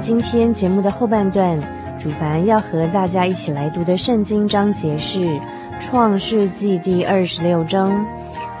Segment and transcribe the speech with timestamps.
[0.00, 1.60] 今天节目的后半段，
[1.98, 5.20] 主凡要和大家一起来读的圣经章节是
[5.78, 8.06] 《创世纪》第二十六章，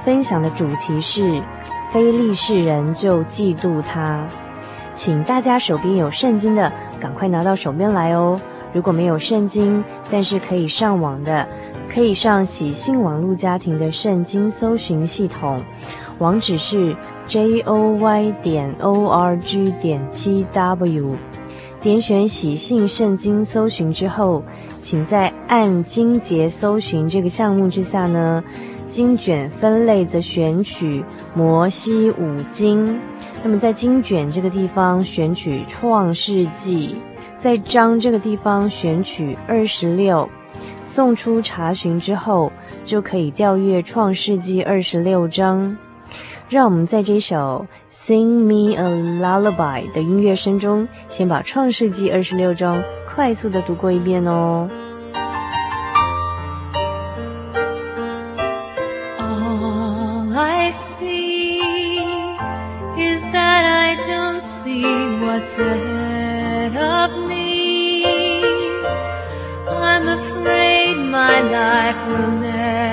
[0.04, 1.42] 分享的主题是
[1.90, 4.28] 非利士人就嫉妒他。
[4.92, 8.38] 请大家手边有圣经的，赶快拿到手边来哦。
[8.74, 11.48] 如果没有圣经，但是可以上网的，
[11.92, 15.62] 可以上喜信网络家庭的圣经搜寻系统。
[16.20, 16.94] 网址是
[17.26, 21.16] j o y 点 o r g 点 t w，
[21.80, 24.44] 点选喜信圣经搜寻之后，
[24.82, 28.44] 请在按经节搜寻这个项目之下呢，
[28.86, 31.02] 经卷分类则选取
[31.34, 33.00] 摩西五经。
[33.42, 36.96] 那么在经卷这个地方选取创世纪，
[37.38, 40.28] 在章这个地方选取二十六，
[40.82, 42.52] 送出查询之后，
[42.84, 45.74] 就可以调阅创世纪二十六章。
[46.50, 54.68] 让我们在这首《Sing Me a Lullaby》的音乐声中，先把《创世纪》二十六章快速地读过一遍哦。
[59.20, 61.60] All I see
[62.96, 64.82] is that I don't see
[65.22, 68.42] what's ahead of me.
[69.68, 72.89] I'm afraid my life will never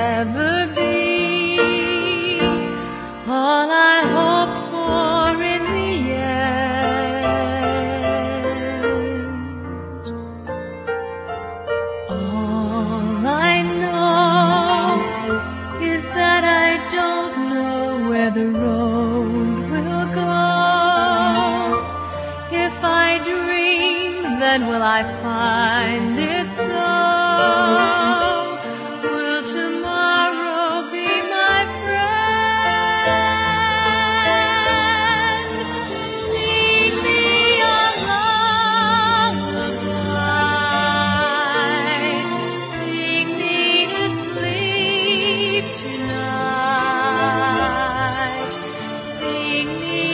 [49.68, 50.07] me.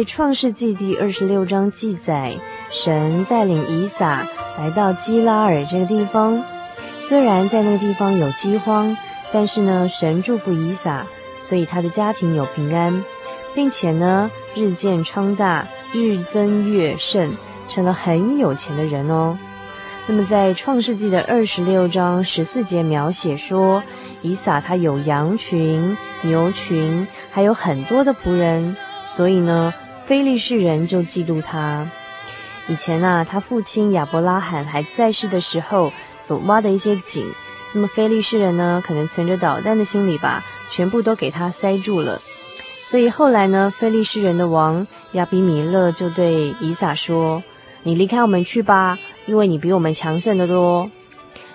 [0.00, 2.32] 在创世纪第二十六章记载，
[2.70, 6.42] 神带领以撒来到基拉尔这个地方。
[7.02, 8.96] 虽然在那个地方有饥荒，
[9.30, 11.06] 但是呢，神祝福以撒，
[11.38, 13.04] 所以他的家庭有平安，
[13.54, 17.32] 并且呢，日渐昌大，日增月盛，
[17.68, 19.36] 成了很有钱的人哦。
[20.06, 23.82] 那么在创世纪的二十六章十四节描写说，
[24.22, 28.74] 以撒他有羊群、牛群，还有很多的仆人。
[29.04, 29.74] 所以呢，
[30.04, 31.90] 非利士人就嫉妒他。
[32.68, 35.92] 以前啊，他父亲亚伯拉罕还在世的时候
[36.22, 37.26] 所挖的一些井，
[37.72, 42.20] 那么非利士人呢，可能存着捣蛋的心理吧，全部都给他塞住了。
[42.82, 47.42] 所以后来呢，非利士人的王亚比米勒就对以撒说
[47.82, 50.90] ：“你离开我们去吧，因为你比我们强盛得多。”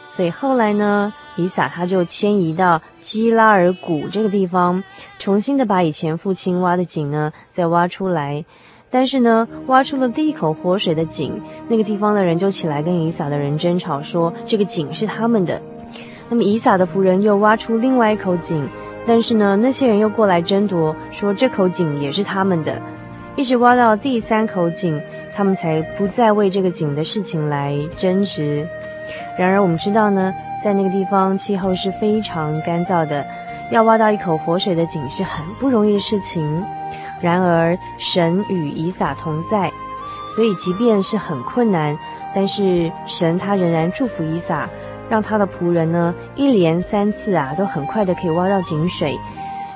[0.08, 4.84] 所以后来呢，以撒他就迁移到基拉尔谷这个地方，
[5.20, 8.46] 重新的把以前父亲挖的井呢再挖出来。
[8.92, 15.62] 但是呢，挖出了第一口活水的井，那个地方的人就起来跟以撒的人争吵说，这个井是他们的。
[16.30, 18.66] 那么以撒的仆人又挖出另外一口井，
[19.06, 22.82] 但是呢，那些人又过来争夺，说这口井也是他们的，
[23.36, 25.02] 一直挖到第三口井，
[25.36, 28.66] 他们才不再为这个井的事情来争执。
[29.38, 33.26] 然而我们知道呢，在那个地方气候是非常干燥的，
[33.72, 36.64] 要挖到一口活水的井是很不容易的事情。
[37.22, 39.72] 然而神与以撒同在，
[40.36, 41.98] 所以即便是很困难，
[42.34, 44.70] 但是神他仍然祝福以撒。
[45.08, 49.16] 让他的仆人呢，一连三次啊，都很快的可以挖到井水。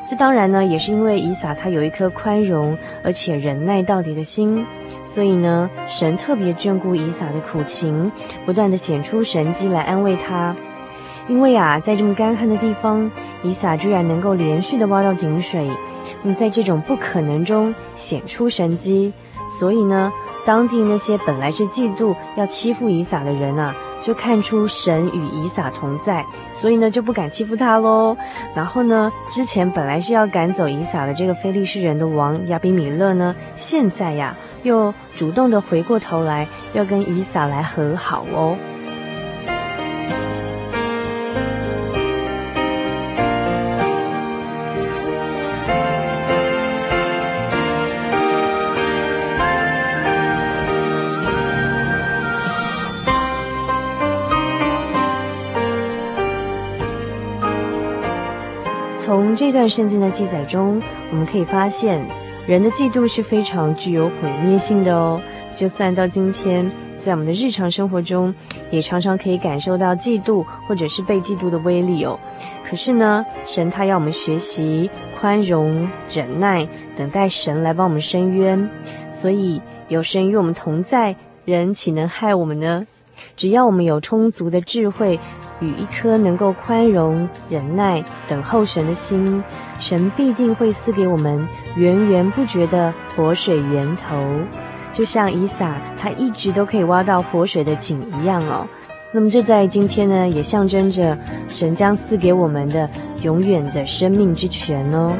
[0.03, 4.65] 这当然呢，也是因为以撒他有一颗宽容而且忍耐到底的心，
[5.03, 8.11] 所以呢，神特别眷顾以撒的苦情，
[8.45, 10.55] 不断的显出神迹来安慰他。
[11.27, 13.09] 因为啊，在这么干旱的地方，
[13.43, 15.69] 以撒居然能够连续的挖到井水，
[16.23, 19.13] 那么在这种不可能中显出神迹，
[19.59, 20.11] 所以呢，
[20.45, 23.75] 当地那些本来是嫉妒要欺负以撒的人啊。
[24.01, 28.15] 就看出神与以撒同在，所以呢就不敢欺负他喽。
[28.55, 38.57] 然后呢，之前本来是要赶走以撒的这个非利士人的王亚比米勒呢，现在呀又主动的回过头来要跟以撒来和好哦。
[59.09, 60.79] 从这段圣经的记载中，
[61.09, 62.05] 我们可以发现，
[62.45, 65.19] 人的嫉妒是非常具有毁灭性的哦。
[65.55, 68.31] 就算到今天，在我们的日常生活中，
[68.69, 72.19] 也常常可以感受到嫉妒或者是被嫉妒的威力哦。
[72.63, 78.69] 可是呢，神他要我们学习宽容、忍耐，等待神来帮我们伸冤。
[79.09, 81.15] 所以有神与我们同在，
[81.45, 82.85] 人岂能害我们呢？
[83.35, 85.19] 只要我们有充足的智慧。
[85.59, 89.43] 与一颗能够宽容、忍耐、等候神的心，
[89.77, 94.17] 神必定会赐给我们源源不绝的活水源头，
[94.93, 98.67] 就像以撒他一直都可以挖到活水的井一样哦。
[99.11, 101.17] 那么这在今天呢，也象征着
[101.47, 102.89] 神将赐给我们的
[103.23, 105.13] 永远的生命之泉哦。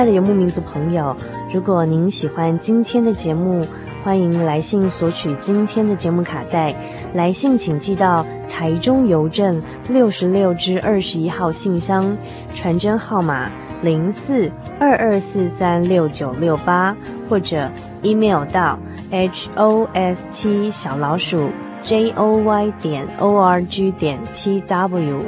[0.00, 1.14] 爱的游牧民族朋友，
[1.52, 3.66] 如果您喜欢今天的节目，
[4.02, 6.74] 欢迎来信索取今天的节目卡带。
[7.12, 12.16] 来信请寄到台中邮政六十六支二十一号信箱，
[12.54, 13.50] 传真号码
[13.82, 16.96] 零四二二四三六九六八，
[17.28, 17.70] 或者
[18.00, 18.78] email 到
[19.10, 21.50] h o s t 小老鼠
[21.82, 25.20] j o y 点 o r g 点 t w。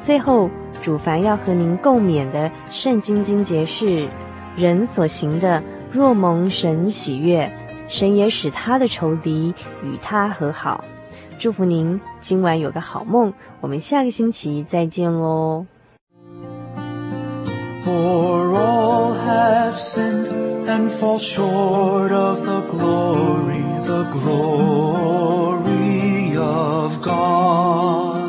[0.00, 0.50] 最后。
[0.82, 4.08] 主凡要和您共勉的圣经经节是：
[4.56, 5.62] 人所行的，
[5.92, 7.52] 若蒙神喜悦，
[7.86, 10.84] 神也使他的仇敌与他和好。
[11.38, 15.66] 祝福您今晚有个好梦，我们下个星期再见喽。
[17.84, 20.28] For all have sinned
[20.66, 25.50] and fall short of the glory, the glory
[26.36, 28.20] of God.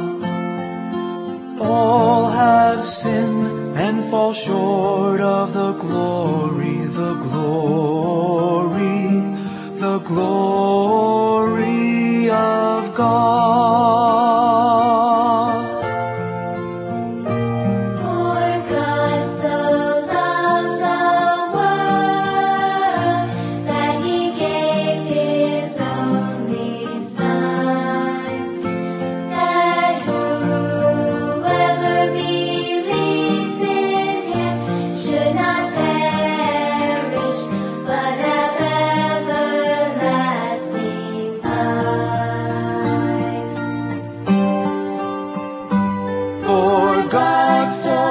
[1.60, 2.11] All
[2.42, 9.04] have sinned and fall short of the glory, the glory,
[9.84, 11.50] the glory
[12.30, 13.51] of God.
[47.84, 48.11] so